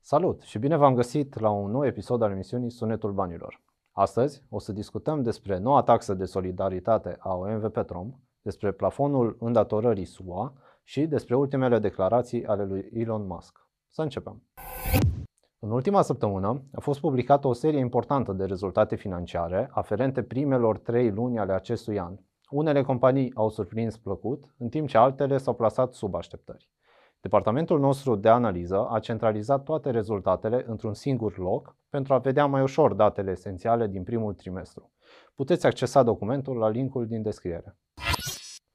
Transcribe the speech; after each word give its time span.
Salut 0.00 0.40
și 0.40 0.58
bine 0.58 0.76
v-am 0.76 0.94
găsit 0.94 1.38
la 1.38 1.50
un 1.50 1.70
nou 1.70 1.86
episod 1.86 2.22
al 2.22 2.30
emisiunii 2.30 2.70
Sunetul 2.70 3.12
Banilor. 3.12 3.60
Astăzi 3.92 4.42
o 4.48 4.58
să 4.58 4.72
discutăm 4.72 5.22
despre 5.22 5.58
noua 5.58 5.82
taxă 5.82 6.14
de 6.14 6.24
solidaritate 6.24 7.16
a 7.18 7.34
OMV 7.34 7.68
Petrom, 7.68 8.14
despre 8.42 8.72
plafonul 8.72 9.36
îndatorării 9.40 10.04
SUA 10.04 10.52
și 10.82 11.06
despre 11.06 11.36
ultimele 11.36 11.78
declarații 11.78 12.46
ale 12.46 12.64
lui 12.64 12.90
Elon 12.92 13.26
Musk. 13.26 13.68
Să 13.88 14.02
începem! 14.02 14.42
În 15.58 15.70
ultima 15.70 16.02
săptămână 16.02 16.62
a 16.72 16.80
fost 16.80 17.00
publicată 17.00 17.46
o 17.46 17.52
serie 17.52 17.78
importantă 17.78 18.32
de 18.32 18.44
rezultate 18.44 18.96
financiare 18.96 19.68
aferente 19.72 20.22
primelor 20.22 20.78
trei 20.78 21.10
luni 21.10 21.38
ale 21.38 21.52
acestui 21.52 21.98
an. 21.98 22.18
Unele 22.52 22.82
companii 22.82 23.32
au 23.34 23.48
surprins 23.48 23.96
plăcut, 23.96 24.54
în 24.58 24.68
timp 24.68 24.88
ce 24.88 24.98
altele 24.98 25.36
s-au 25.36 25.54
plasat 25.54 25.92
sub 25.92 26.14
așteptări. 26.14 26.68
Departamentul 27.20 27.80
nostru 27.80 28.16
de 28.16 28.28
analiză 28.28 28.86
a 28.90 28.98
centralizat 28.98 29.62
toate 29.62 29.90
rezultatele 29.90 30.64
într-un 30.66 30.94
singur 30.94 31.38
loc 31.38 31.76
pentru 31.90 32.14
a 32.14 32.18
vedea 32.18 32.46
mai 32.46 32.62
ușor 32.62 32.94
datele 32.94 33.30
esențiale 33.30 33.86
din 33.86 34.02
primul 34.02 34.34
trimestru. 34.34 34.92
Puteți 35.34 35.66
accesa 35.66 36.02
documentul 36.02 36.56
la 36.56 36.68
linkul 36.68 37.06
din 37.06 37.22
descriere. 37.22 37.76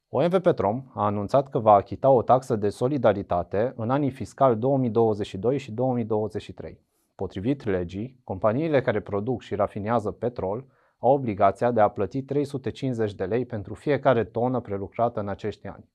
OMV 0.10 0.40
Petrom 0.40 0.84
a 0.94 1.06
anunțat 1.06 1.50
că 1.50 1.60
va 1.60 1.74
achita 1.74 2.10
o 2.10 2.22
taxă 2.22 2.56
de 2.56 2.70
solidaritate 2.70 3.74
în 3.76 3.90
anii 3.90 4.12
fiscal 4.12 4.58
2022 4.58 5.58
și 5.58 5.72
2023. 5.72 6.82
Potrivit 7.16 7.66
legii, 7.66 8.22
companiile 8.24 8.82
care 8.82 9.02
produc 9.02 9.42
și 9.42 9.56
rafinează 9.56 10.12
petrol 10.12 10.66
au 11.00 11.14
obligația 11.14 11.72
de 11.72 11.82
a 11.82 11.88
plăti 11.88 12.22
350 12.22 13.14
de 13.14 13.26
lei 13.26 13.46
pentru 13.46 13.74
fiecare 13.74 14.24
tonă 14.24 14.60
prelucrată 14.60 15.20
în 15.20 15.28
acești 15.28 15.68
ani. 15.68 15.90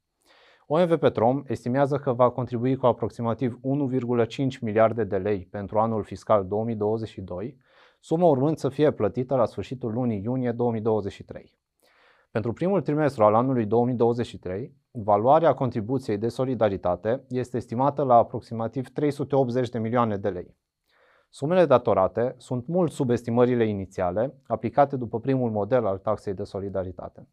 OMV 0.66 0.96
Petrom 0.96 1.42
estimează 1.46 1.96
că 1.96 2.12
va 2.12 2.30
contribui 2.30 2.76
cu 2.76 2.86
aproximativ 2.86 3.60
1,5 4.26 4.58
miliarde 4.60 5.04
de 5.04 5.16
lei 5.16 5.48
pentru 5.50 5.78
anul 5.78 6.02
fiscal 6.02 6.46
2022, 6.46 7.56
sumă 8.00 8.26
urmând 8.26 8.56
să 8.56 8.68
fie 8.68 8.90
plătită 8.90 9.34
la 9.34 9.44
sfârșitul 9.44 9.92
lunii 9.92 10.22
iunie 10.22 10.52
2023. 10.52 11.60
Pentru 12.30 12.52
primul 12.52 12.80
trimestru 12.80 13.24
al 13.24 13.34
anului 13.34 13.66
2023, 13.66 14.76
valoarea 14.90 15.54
contribuției 15.54 16.18
de 16.18 16.28
solidaritate 16.28 17.24
este 17.28 17.56
estimată 17.56 18.02
la 18.02 18.14
aproximativ 18.14 18.88
380 18.88 19.68
de 19.68 19.78
milioane 19.78 20.16
de 20.16 20.28
lei. 20.28 20.56
Sumele 21.34 21.66
datorate 21.66 22.34
sunt 22.38 22.66
mult 22.66 22.92
sub 22.92 23.10
estimările 23.10 23.64
inițiale 23.64 24.34
aplicate 24.46 24.96
după 24.96 25.20
primul 25.20 25.50
model 25.50 25.86
al 25.86 25.98
taxei 25.98 26.34
de 26.34 26.44
solidaritate. 26.44 27.28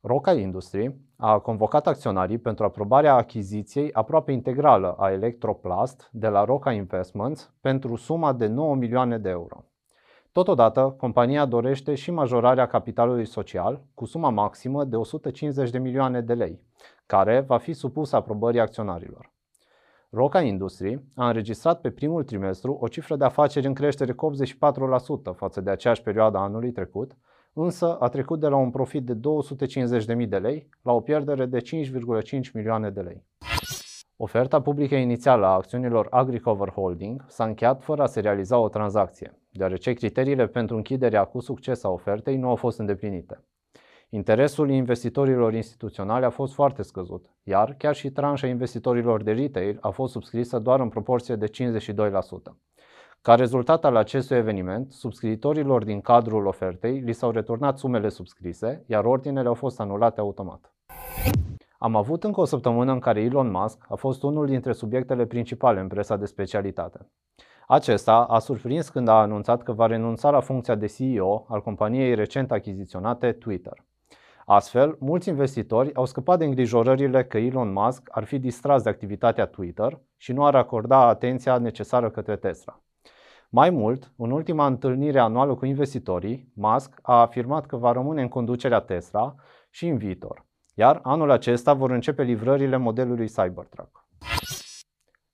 Roca 0.00 0.32
Industry 0.32 0.96
a 1.16 1.38
convocat 1.38 1.86
acționarii 1.86 2.38
pentru 2.38 2.64
aprobarea 2.64 3.14
achiziției 3.14 3.92
aproape 3.92 4.32
integrală 4.32 4.94
a 4.98 5.10
Electroplast 5.10 6.08
de 6.12 6.28
la 6.28 6.44
Roca 6.44 6.72
Investments 6.72 7.52
pentru 7.60 7.96
suma 7.96 8.32
de 8.32 8.46
9 8.46 8.74
milioane 8.74 9.18
de 9.18 9.28
euro. 9.28 9.64
Totodată, 10.32 10.94
compania 10.98 11.46
dorește 11.46 11.94
și 11.94 12.10
majorarea 12.10 12.66
capitalului 12.66 13.26
social 13.26 13.82
cu 13.94 14.04
suma 14.04 14.30
maximă 14.30 14.84
de 14.84 14.96
150 14.96 15.70
de 15.70 15.78
milioane 15.78 16.20
de 16.20 16.34
lei, 16.34 16.60
care 17.06 17.40
va 17.40 17.58
fi 17.58 17.72
supusă 17.72 18.16
aprobării 18.16 18.60
acționarilor. 18.60 19.29
Roca 20.12 20.40
Industry 20.40 21.02
a 21.14 21.26
înregistrat 21.26 21.80
pe 21.80 21.90
primul 21.90 22.24
trimestru 22.24 22.72
o 22.72 22.88
cifră 22.88 23.16
de 23.16 23.24
afaceri 23.24 23.66
în 23.66 23.74
creștere 23.74 24.12
cu 24.12 24.30
84% 24.30 25.36
față 25.36 25.60
de 25.60 25.70
aceeași 25.70 26.02
perioadă 26.02 26.38
a 26.38 26.42
anului 26.42 26.72
trecut, 26.72 27.16
însă 27.52 27.96
a 27.98 28.08
trecut 28.08 28.40
de 28.40 28.46
la 28.46 28.56
un 28.56 28.70
profit 28.70 29.04
de 29.04 29.14
250.000 30.22 30.28
de 30.28 30.38
lei 30.38 30.68
la 30.82 30.92
o 30.92 31.00
pierdere 31.00 31.46
de 31.46 31.58
5,5 31.60 32.52
milioane 32.52 32.90
de 32.90 33.00
lei. 33.00 33.24
Oferta 34.16 34.60
publică 34.60 34.94
inițială 34.94 35.46
a 35.46 35.54
acțiunilor 35.54 36.06
AgriCover 36.10 36.68
Holding 36.68 37.24
s-a 37.28 37.44
încheiat 37.44 37.82
fără 37.82 38.02
a 38.02 38.06
se 38.06 38.20
realiza 38.20 38.58
o 38.58 38.68
tranzacție, 38.68 39.38
deoarece 39.50 39.92
criteriile 39.92 40.46
pentru 40.46 40.76
închiderea 40.76 41.24
cu 41.24 41.40
succes 41.40 41.84
a 41.84 41.88
ofertei 41.88 42.36
nu 42.36 42.48
au 42.48 42.56
fost 42.56 42.78
îndeplinite. 42.78 43.44
Interesul 44.12 44.70
investitorilor 44.70 45.54
instituționali 45.54 46.24
a 46.24 46.30
fost 46.30 46.54
foarte 46.54 46.82
scăzut, 46.82 47.26
iar 47.42 47.74
chiar 47.78 47.94
și 47.94 48.10
tranșa 48.10 48.46
investitorilor 48.46 49.22
de 49.22 49.32
retail 49.32 49.78
a 49.80 49.90
fost 49.90 50.12
subscrisă 50.12 50.58
doar 50.58 50.80
în 50.80 50.88
proporție 50.88 51.36
de 51.36 51.46
52%. 51.46 51.50
Ca 53.22 53.34
rezultat 53.34 53.84
al 53.84 53.96
acestui 53.96 54.36
eveniment, 54.36 54.92
subscritorilor 54.92 55.84
din 55.84 56.00
cadrul 56.00 56.46
ofertei 56.46 56.98
li 56.98 57.12
s-au 57.12 57.30
returnat 57.30 57.78
sumele 57.78 58.08
subscrise, 58.08 58.84
iar 58.86 59.04
ordinele 59.04 59.48
au 59.48 59.54
fost 59.54 59.80
anulate 59.80 60.20
automat. 60.20 60.74
Am 61.78 61.96
avut 61.96 62.24
încă 62.24 62.40
o 62.40 62.44
săptămână 62.44 62.92
în 62.92 62.98
care 62.98 63.20
Elon 63.20 63.50
Musk 63.50 63.84
a 63.88 63.94
fost 63.94 64.22
unul 64.22 64.46
dintre 64.46 64.72
subiectele 64.72 65.26
principale 65.26 65.80
în 65.80 65.88
presa 65.88 66.16
de 66.16 66.26
specialitate. 66.26 67.10
Acesta 67.66 68.14
a 68.14 68.38
surprins 68.38 68.88
când 68.88 69.08
a 69.08 69.20
anunțat 69.20 69.62
că 69.62 69.72
va 69.72 69.86
renunța 69.86 70.30
la 70.30 70.40
funcția 70.40 70.74
de 70.74 70.86
CEO 70.86 71.46
al 71.48 71.62
companiei 71.62 72.14
recent 72.14 72.52
achiziționate 72.52 73.32
Twitter. 73.32 73.88
Astfel, 74.52 74.96
mulți 74.98 75.28
investitori 75.28 75.94
au 75.94 76.04
scăpat 76.04 76.38
de 76.38 76.44
îngrijorările 76.44 77.24
că 77.24 77.38
Elon 77.38 77.72
Musk 77.72 78.08
ar 78.10 78.24
fi 78.24 78.38
distras 78.38 78.82
de 78.82 78.88
activitatea 78.88 79.46
Twitter 79.46 80.00
și 80.16 80.32
nu 80.32 80.44
ar 80.46 80.54
acorda 80.54 81.06
atenția 81.06 81.58
necesară 81.58 82.10
către 82.10 82.36
Tesla. 82.36 82.80
Mai 83.50 83.70
mult, 83.70 84.12
în 84.16 84.30
ultima 84.30 84.66
întâlnire 84.66 85.18
anuală 85.18 85.54
cu 85.54 85.66
investitorii, 85.66 86.52
Musk 86.54 86.98
a 87.02 87.20
afirmat 87.20 87.66
că 87.66 87.76
va 87.76 87.92
rămâne 87.92 88.22
în 88.22 88.28
conducerea 88.28 88.80
Tesla 88.80 89.34
și 89.70 89.88
în 89.88 89.96
viitor, 89.96 90.46
iar 90.74 91.00
anul 91.02 91.30
acesta 91.30 91.74
vor 91.74 91.90
începe 91.90 92.22
livrările 92.22 92.76
modelului 92.76 93.28
Cybertruck. 93.28 94.06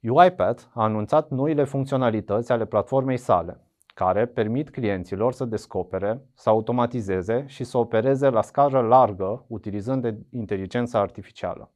UiPath 0.00 0.62
a 0.74 0.82
anunțat 0.82 1.30
noile 1.30 1.64
funcționalități 1.64 2.52
ale 2.52 2.64
platformei 2.64 3.16
sale, 3.16 3.65
care 3.96 4.26
permit 4.26 4.70
clienților 4.70 5.32
să 5.32 5.44
descopere, 5.44 6.22
să 6.34 6.48
automatizeze 6.48 7.44
și 7.46 7.64
să 7.64 7.78
opereze 7.78 8.28
la 8.28 8.42
scară 8.42 8.80
largă 8.80 9.44
utilizând 9.46 10.16
inteligența 10.30 11.00
artificială. 11.00 11.70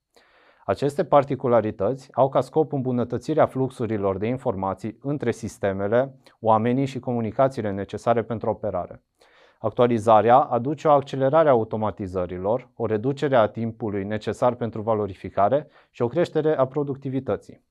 Aceste 0.64 1.04
particularități 1.04 2.08
au 2.12 2.28
ca 2.28 2.40
scop 2.40 2.72
îmbunătățirea 2.72 3.46
fluxurilor 3.46 4.18
de 4.18 4.26
informații 4.26 4.98
între 5.02 5.30
sistemele, 5.30 6.14
oamenii 6.40 6.86
și 6.86 6.98
comunicațiile 6.98 7.70
necesare 7.70 8.22
pentru 8.22 8.50
operare. 8.50 9.02
Actualizarea 9.58 10.38
aduce 10.38 10.88
o 10.88 10.90
accelerare 10.90 11.48
a 11.48 11.52
automatizărilor, 11.52 12.68
o 12.76 12.86
reducere 12.86 13.36
a 13.36 13.48
timpului 13.48 14.04
necesar 14.04 14.54
pentru 14.54 14.82
valorificare 14.82 15.68
și 15.90 16.02
o 16.02 16.08
creștere 16.08 16.56
a 16.56 16.66
productivității. 16.66 17.68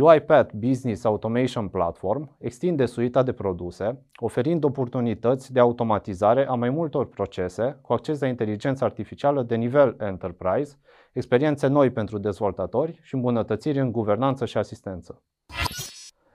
UiPath 0.00 0.52
Business 0.54 1.04
Automation 1.04 1.68
Platform 1.68 2.36
extinde 2.38 2.86
suita 2.86 3.22
de 3.22 3.32
produse, 3.32 4.04
oferind 4.16 4.64
oportunități 4.64 5.52
de 5.52 5.60
automatizare 5.60 6.46
a 6.48 6.54
mai 6.54 6.70
multor 6.70 7.06
procese 7.06 7.78
cu 7.82 7.92
acces 7.92 8.20
la 8.20 8.26
inteligență 8.26 8.84
artificială 8.84 9.42
de 9.42 9.54
nivel 9.56 9.96
enterprise, 10.00 10.78
experiențe 11.12 11.66
noi 11.66 11.90
pentru 11.90 12.18
dezvoltatori 12.18 12.98
și 13.02 13.14
îmbunătățiri 13.14 13.80
în 13.80 13.92
guvernanță 13.92 14.44
și 14.44 14.58
asistență. 14.58 15.22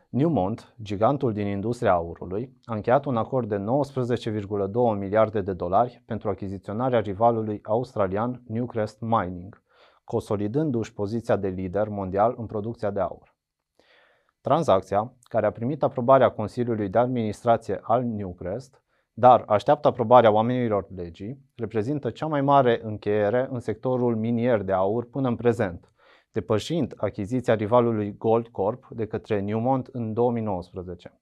Newmont, 0.10 0.76
gigantul 0.82 1.34
din 1.34 1.48
industria 1.48 1.92
aurului, 1.92 2.54
a 2.64 2.76
încheiat 2.76 3.06
un 3.06 3.18
acord 3.18 3.50
de 3.50 3.58
19,2 3.58 5.00
miliarde 5.00 5.42
de 5.42 5.54
dolari 5.54 6.04
pentru 6.06 6.30
achiziționarea 6.30 7.00
rivalului 7.00 7.60
australian 7.64 8.44
Newcrest 8.48 9.00
Mining, 9.00 9.64
consolidându-și 10.04 10.94
poziția 10.94 11.36
de 11.36 11.48
lider 11.48 11.88
mondial 11.88 12.34
în 12.38 12.46
producția 12.46 12.92
de 12.92 13.00
aur. 13.00 13.38
Tranzacția, 14.42 15.14
care 15.24 15.46
a 15.46 15.52
primit 15.52 15.84
aprobarea 15.84 16.30
Consiliului 16.30 16.90
de 16.90 16.98
Administrație 16.98 17.80
al 17.82 18.04
Newcrest, 18.04 18.82
dar 19.14 19.44
așteaptă 19.48 19.88
aprobarea 19.88 20.32
oamenilor 20.32 20.88
legii, 20.96 21.40
reprezintă 21.56 22.10
cea 22.10 22.26
mai 22.26 22.42
mare 22.42 22.80
încheiere 22.84 23.48
în 23.52 23.60
sectorul 23.60 24.16
minier 24.16 24.62
de 24.62 24.72
aur 24.72 25.10
până 25.10 25.28
în 25.28 25.36
prezent, 25.36 25.92
depășind 26.32 26.94
achiziția 26.98 27.54
rivalului 27.54 28.18
Gold 28.18 28.48
Corp 28.48 28.88
de 28.90 29.06
către 29.06 29.40
Newmont 29.40 29.88
în 29.92 30.14
2019. 30.14 31.20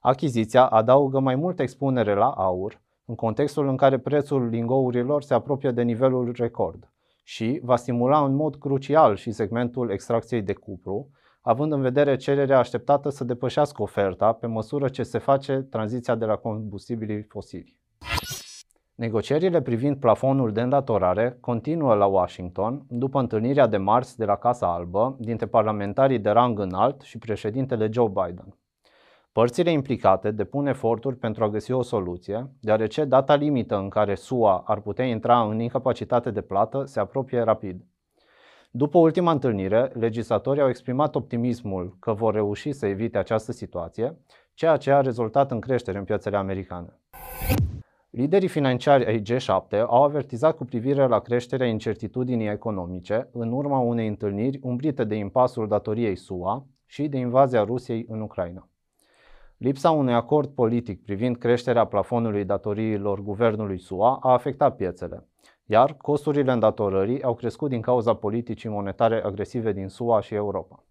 Achiziția 0.00 0.66
adaugă 0.66 1.20
mai 1.20 1.34
multă 1.34 1.62
expunere 1.62 2.14
la 2.14 2.30
aur, 2.30 2.80
în 3.04 3.14
contextul 3.14 3.68
în 3.68 3.76
care 3.76 3.98
prețul 3.98 4.48
lingourilor 4.48 5.22
se 5.22 5.34
apropie 5.34 5.70
de 5.70 5.82
nivelul 5.82 6.32
record 6.36 6.92
și 7.22 7.60
va 7.62 7.76
stimula 7.76 8.24
în 8.24 8.34
mod 8.34 8.56
crucial 8.56 9.16
și 9.16 9.30
segmentul 9.30 9.90
extracției 9.90 10.42
de 10.42 10.52
cupru, 10.52 11.10
având 11.48 11.72
în 11.72 11.80
vedere 11.80 12.16
cererea 12.16 12.58
așteptată 12.58 13.08
să 13.08 13.24
depășească 13.24 13.82
oferta 13.82 14.32
pe 14.32 14.46
măsură 14.46 14.88
ce 14.88 15.02
se 15.02 15.18
face 15.18 15.66
tranziția 15.70 16.14
de 16.14 16.24
la 16.24 16.36
combustibilii 16.36 17.22
fosili. 17.22 17.76
Negocierile 18.94 19.62
privind 19.62 19.96
plafonul 19.96 20.52
de 20.52 20.60
îndatorare 20.60 21.38
continuă 21.40 21.94
la 21.94 22.06
Washington 22.06 22.84
după 22.88 23.18
întâlnirea 23.18 23.66
de 23.66 23.76
marți 23.76 24.16
de 24.16 24.24
la 24.24 24.36
Casa 24.36 24.72
Albă 24.72 25.16
dintre 25.18 25.46
parlamentarii 25.46 26.18
de 26.18 26.30
rang 26.30 26.58
înalt 26.58 27.00
și 27.00 27.18
președintele 27.18 27.88
Joe 27.92 28.08
Biden. 28.08 28.58
Părțile 29.32 29.70
implicate 29.70 30.30
depun 30.30 30.66
eforturi 30.66 31.16
pentru 31.16 31.44
a 31.44 31.48
găsi 31.48 31.72
o 31.72 31.82
soluție, 31.82 32.50
deoarece 32.60 33.04
data 33.04 33.34
limită 33.34 33.76
în 33.76 33.88
care 33.88 34.14
SUA 34.14 34.62
ar 34.66 34.80
putea 34.80 35.04
intra 35.04 35.40
în 35.40 35.60
incapacitate 35.60 36.30
de 36.30 36.40
plată 36.40 36.84
se 36.84 37.00
apropie 37.00 37.40
rapid. 37.40 37.84
După 38.70 38.98
ultima 38.98 39.30
întâlnire, 39.30 39.90
legislatorii 39.94 40.62
au 40.62 40.68
exprimat 40.68 41.14
optimismul 41.14 41.96
că 42.00 42.12
vor 42.12 42.34
reuși 42.34 42.72
să 42.72 42.86
evite 42.86 43.18
această 43.18 43.52
situație, 43.52 44.16
ceea 44.54 44.76
ce 44.76 44.90
a 44.90 45.00
rezultat 45.00 45.50
în 45.50 45.60
creștere 45.60 45.98
în 45.98 46.04
piețele 46.04 46.36
americane. 46.36 47.00
Liderii 48.10 48.48
financiari 48.48 49.06
ai 49.06 49.22
G7 49.22 49.80
au 49.86 50.04
avertizat 50.04 50.56
cu 50.56 50.64
privire 50.64 51.06
la 51.06 51.18
creșterea 51.18 51.66
incertitudinii 51.66 52.48
economice 52.48 53.28
în 53.32 53.52
urma 53.52 53.78
unei 53.78 54.08
întâlniri 54.08 54.58
umbrite 54.62 55.04
de 55.04 55.14
impasul 55.14 55.68
datoriei 55.68 56.16
SUA 56.16 56.66
și 56.86 57.08
de 57.08 57.18
invazia 57.18 57.64
Rusiei 57.64 58.06
în 58.08 58.20
Ucraina. 58.20 58.68
Lipsa 59.56 59.90
unui 59.90 60.14
acord 60.14 60.48
politic 60.48 61.04
privind 61.04 61.36
creșterea 61.36 61.84
plafonului 61.84 62.44
datoriilor 62.44 63.20
guvernului 63.22 63.78
SUA 63.78 64.18
a 64.22 64.32
afectat 64.32 64.76
piețele, 64.76 65.26
iar 65.70 65.94
costurile 65.94 66.52
îndatorării 66.52 67.22
au 67.22 67.34
crescut 67.34 67.68
din 67.68 67.80
cauza 67.80 68.14
politicii 68.14 68.68
monetare 68.68 69.22
agresive 69.22 69.72
din 69.72 69.88
SUA 69.88 70.20
și 70.20 70.34
Europa. 70.34 70.84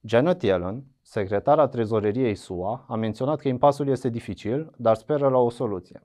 Janet 0.00 0.42
Yellen, 0.42 0.84
secretara 1.02 1.68
trezoreriei 1.68 2.34
SUA, 2.34 2.84
a 2.88 2.94
menționat 2.94 3.40
că 3.40 3.48
impasul 3.48 3.88
este 3.88 4.08
dificil, 4.08 4.70
dar 4.76 4.96
speră 4.96 5.28
la 5.28 5.38
o 5.38 5.50
soluție. 5.50 6.02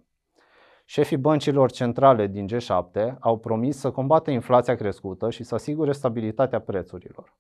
Șefii 0.86 1.18
băncilor 1.18 1.72
centrale 1.72 2.28
din 2.28 2.48
G7 2.48 3.14
au 3.20 3.38
promis 3.38 3.78
să 3.78 3.92
combată 3.92 4.32
inflația 4.32 4.76
crescută 4.76 5.30
și 5.30 5.44
să 5.44 5.56
asigure 5.56 5.92
stabilitatea 5.92 6.60
prețurilor. 6.60 7.38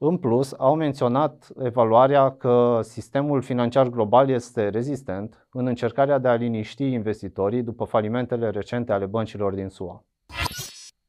În 0.00 0.16
plus, 0.16 0.54
au 0.58 0.74
menționat 0.74 1.48
evaluarea 1.58 2.36
că 2.36 2.80
sistemul 2.82 3.42
financiar 3.42 3.88
global 3.88 4.28
este 4.28 4.68
rezistent 4.68 5.46
în 5.52 5.66
încercarea 5.66 6.18
de 6.18 6.28
a 6.28 6.34
liniști 6.34 6.84
investitorii 6.84 7.62
după 7.62 7.84
falimentele 7.84 8.50
recente 8.50 8.92
ale 8.92 9.06
băncilor 9.06 9.54
din 9.54 9.68
SUA. 9.68 10.04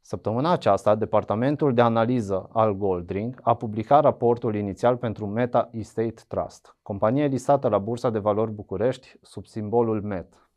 Săptămâna 0.02 0.52
aceasta, 0.52 0.96
Departamentul 0.96 1.74
de 1.74 1.82
Analiză 1.82 2.50
al 2.54 2.74
Goldring 2.74 3.40
a 3.44 3.54
publicat 3.54 4.02
raportul 4.02 4.56
inițial 4.56 4.98
pentru 4.98 5.28
Meta 5.28 5.70
Estate 5.72 6.22
Trust, 6.28 6.78
companie 6.82 7.26
listată 7.26 7.68
la 7.68 7.78
Bursa 7.78 8.10
de 8.10 8.20
Valori 8.20 8.52
București 8.52 9.18
sub 9.22 9.46
simbolul 9.46 10.02
MET. 10.02 10.50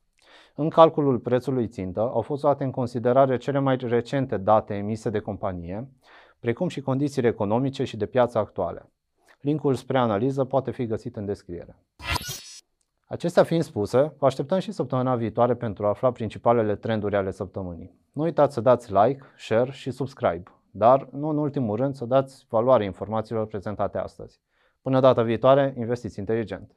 În 0.55 0.69
calculul 0.69 1.19
prețului 1.19 1.69
țintă 1.69 2.01
au 2.01 2.21
fost 2.21 2.43
luate 2.43 2.65
în 2.65 2.71
considerare 2.71 3.37
cele 3.37 3.59
mai 3.59 3.77
recente 3.77 4.37
date 4.37 4.75
emise 4.75 5.11
de 5.11 5.19
companie, 5.19 5.89
precum 6.43 6.69
și 6.69 6.81
condițiile 6.81 7.29
economice 7.29 7.85
și 7.85 7.97
de 7.97 8.07
piață 8.07 8.39
actuale. 8.39 8.91
Linkul 9.41 9.75
spre 9.75 9.99
analiză 9.99 10.45
poate 10.45 10.71
fi 10.71 10.87
găsit 10.87 11.17
în 11.17 11.25
descriere. 11.25 11.77
Acestea 13.07 13.43
fiind 13.43 13.63
spuse, 13.63 14.13
vă 14.19 14.27
așteptăm 14.27 14.59
și 14.59 14.73
săptămâna 14.73 15.17
viitoare 15.17 15.55
pentru 15.55 15.85
a 15.85 15.89
afla 15.89 16.13
principalele 16.13 16.77
trenduri 16.77 17.17
ale 17.17 17.31
săptămânii. 17.31 17.99
Nu 18.13 18.23
uitați 18.23 18.55
să 18.55 18.61
dați 18.61 18.93
like, 18.93 19.23
share 19.37 19.71
și 19.71 19.91
subscribe, 19.91 20.51
dar 20.71 21.09
nu 21.13 21.29
în 21.29 21.37
ultimul 21.37 21.77
rând 21.77 21.95
să 21.95 22.05
dați 22.05 22.47
valoare 22.49 22.85
informațiilor 22.85 23.47
prezentate 23.47 23.99
astăzi. 23.99 24.41
Până 24.81 25.01
data 25.01 25.23
viitoare, 25.23 25.75
investiți 25.79 26.19
inteligent! 26.19 26.73